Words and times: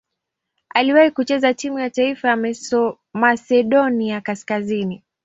Aliwahi 0.69 1.11
kucheza 1.11 1.53
timu 1.53 1.79
ya 1.79 1.89
taifa 1.89 2.29
ya 2.29 2.55
Masedonia 3.13 4.21
Kaskazini. 4.21 5.03